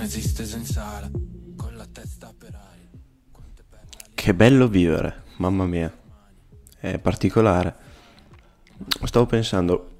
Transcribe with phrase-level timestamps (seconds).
[0.00, 1.10] mesi steso in sala,
[1.56, 2.88] con la testa per aria.
[4.14, 5.94] Che bello vivere, mamma mia.
[6.78, 7.74] È particolare.
[9.04, 9.90] Stavo pensando,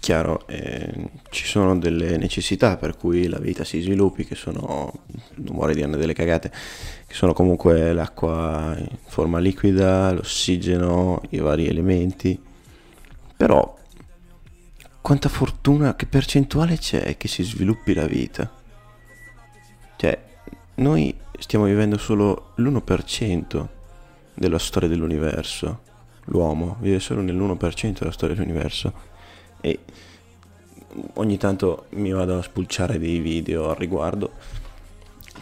[0.00, 5.04] chiaro, eh, ci sono delle necessità per cui la vita si sviluppi, che sono,
[5.36, 6.52] non vorrei dirne delle cagate,
[7.06, 12.38] che sono comunque l'acqua in forma liquida, l'ossigeno, i vari elementi.
[13.34, 13.78] Però,
[15.00, 18.56] quanta fortuna, che percentuale c'è che si sviluppi la vita?
[19.98, 20.16] Cioè,
[20.76, 23.66] noi stiamo vivendo solo l'1%
[24.32, 25.80] della storia dell'universo.
[26.26, 28.92] L'uomo vive solo nell'1% della storia dell'universo.
[29.60, 29.80] E
[31.14, 34.30] ogni tanto mi vado a spulciare dei video al riguardo.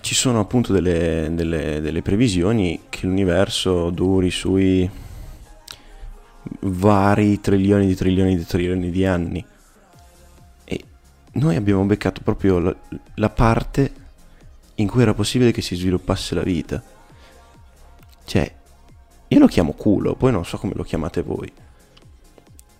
[0.00, 4.88] Ci sono appunto delle, delle, delle previsioni che l'universo duri sui
[6.60, 9.44] vari trilioni di trilioni di trilioni di anni.
[10.64, 10.84] E
[11.32, 12.74] noi abbiamo beccato proprio la,
[13.16, 14.04] la parte
[14.76, 16.82] in cui era possibile che si sviluppasse la vita.
[18.24, 18.54] Cioè,
[19.28, 21.52] io lo chiamo culo, poi non so come lo chiamate voi.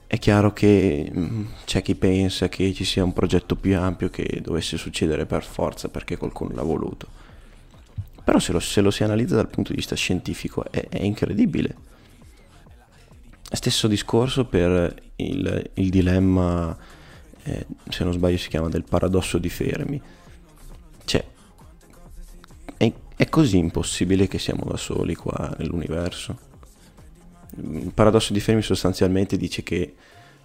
[0.09, 4.41] È chiaro che mm, c'è chi pensa che ci sia un progetto più ampio che
[4.43, 7.09] dovesse succedere per forza perché qualcuno l'ha voluto.
[8.23, 11.75] Però se lo, se lo si analizza dal punto di vista scientifico è, è incredibile.
[13.51, 16.77] Stesso discorso per il, il dilemma,
[17.43, 20.01] eh, se non sbaglio si chiama del paradosso di Fermi.
[23.17, 26.39] È, così impossibile che siamo da soli qua nell'universo.
[27.57, 29.95] Il paradosso di Fermi sostanzialmente dice che,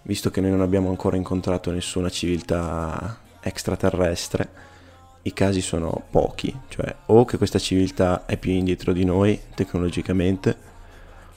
[0.02, 4.70] visto che noi non abbiamo ancora incontrato nessuna civiltà extraterrestre,
[5.22, 10.56] i casi sono pochi, cioè o che questa civiltà è più indietro di noi tecnologicamente,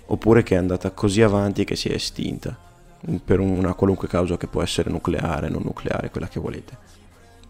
[0.06, 2.58] oppure che è andata così avanti che si è estinta,
[3.24, 6.78] per una qualunque causa che può essere nucleare, non nucleare, quella che volete.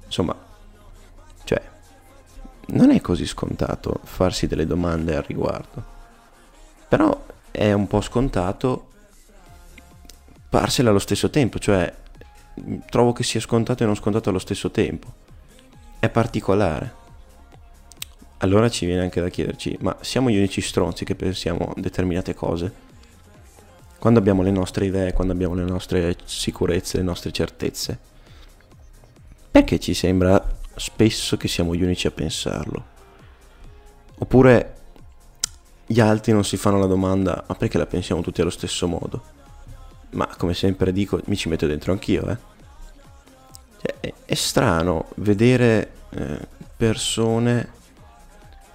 [0.06, 0.36] Insomma,
[2.68, 5.84] non è così scontato farsi delle domande al riguardo.
[6.88, 8.92] Però è un po' scontato
[10.50, 11.94] farsela allo stesso tempo, cioè
[12.90, 15.14] trovo che sia scontato e non scontato allo stesso tempo.
[16.00, 17.04] È particolare.
[18.38, 22.84] Allora ci viene anche da chiederci, ma siamo gli unici stronzi che pensiamo determinate cose?
[23.98, 27.98] Quando abbiamo le nostre idee, quando abbiamo le nostre sicurezze, le nostre certezze?
[29.52, 32.94] Perché ci sembra spesso che siamo gli unici a pensarlo.
[34.18, 34.74] Oppure
[35.86, 39.24] gli altri non si fanno la domanda, ma perché la pensiamo tutti allo stesso modo?
[40.12, 42.38] Ma come sempre dico, mi ci metto dentro anch'io, eh.
[43.82, 46.40] Cioè, è, strano vedere eh,
[46.76, 47.74] persone...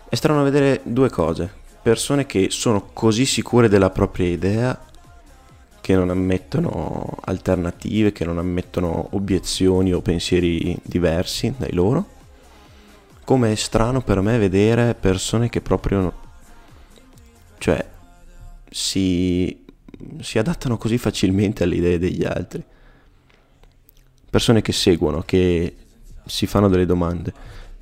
[0.09, 1.59] È strano vedere due cose.
[1.83, 4.90] Persone che sono così sicure della propria idea
[5.91, 12.19] che non ammettono alternative, che non ammettono obiezioni o pensieri diversi dai loro.
[13.25, 16.13] Come è strano per me vedere persone che proprio,
[17.59, 17.85] cioè,
[18.71, 19.65] si,
[20.21, 22.63] si adattano così facilmente alle idee degli altri.
[24.31, 25.75] Persone che seguono, che
[26.25, 27.33] si fanno delle domande.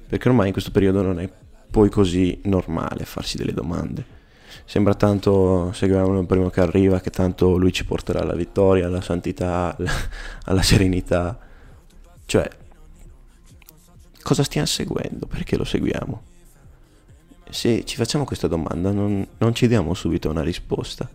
[0.08, 1.30] Perché ormai in questo periodo non è
[1.70, 4.16] poi così normale farsi delle domande
[4.64, 9.00] sembra tanto seguiamo il primo che arriva, che tanto lui ci porterà alla vittoria, alla
[9.00, 9.76] santità,
[10.44, 11.38] alla serenità.
[12.26, 12.48] Cioè,
[14.22, 15.26] cosa stiamo seguendo?
[15.26, 16.22] Perché lo seguiamo?
[17.50, 21.08] Se ci facciamo questa domanda non, non ci diamo subito una risposta.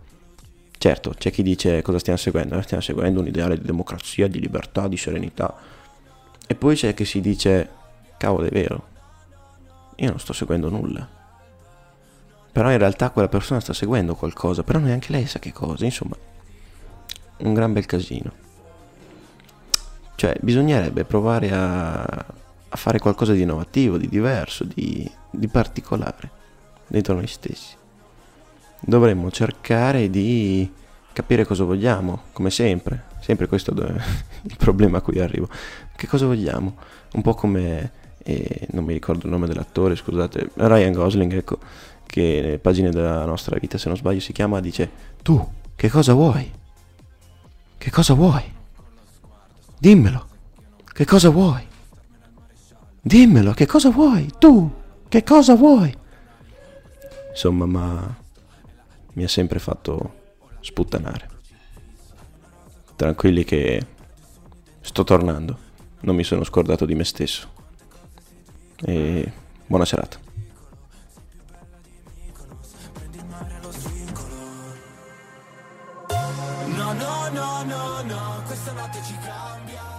[0.76, 4.88] Certo, c'è chi dice cosa stiamo seguendo, stiamo seguendo un ideale di democrazia, di libertà,
[4.88, 5.56] di serenità.
[6.46, 7.68] E poi c'è chi si dice,
[8.18, 8.86] cavolo è vero,
[9.96, 11.22] io non sto seguendo nulla
[12.54, 16.16] però in realtà quella persona sta seguendo qualcosa, però neanche lei sa che cosa, insomma,
[17.38, 18.30] un gran bel casino.
[20.14, 26.30] Cioè, bisognerebbe provare a, a fare qualcosa di innovativo, di diverso, di, di particolare
[26.86, 27.74] dentro noi stessi.
[28.78, 30.72] Dovremmo cercare di
[31.12, 33.06] capire cosa vogliamo, come sempre.
[33.18, 33.90] Sempre questo è
[34.42, 35.48] il problema a cui arrivo.
[35.96, 36.76] Che cosa vogliamo?
[37.14, 37.90] Un po' come,
[38.22, 41.58] eh, non mi ricordo il nome dell'attore, scusate, Ryan Gosling, ecco
[42.14, 44.88] che nelle pagine della nostra vita, se non sbaglio, si chiama, dice
[45.20, 45.44] tu
[45.74, 46.48] che cosa vuoi?
[47.76, 48.44] Che cosa vuoi?
[49.76, 50.28] Dimmelo.
[50.92, 51.66] Che cosa vuoi?
[53.00, 54.30] Dimmelo, che cosa vuoi?
[54.38, 54.72] Tu,
[55.08, 55.92] che cosa vuoi?
[57.30, 58.16] Insomma, ma
[59.14, 61.28] mi ha sempre fatto sputtanare.
[62.94, 63.84] Tranquilli che
[64.80, 65.58] sto tornando,
[66.02, 67.48] non mi sono scordato di me stesso.
[68.76, 69.32] E
[69.66, 70.23] buona serata.
[76.98, 79.93] No, no, no, no, questa notte ci cambia